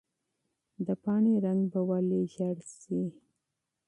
[0.85, 3.01] د پاڼې رنګ به ولې ژېړ شي؟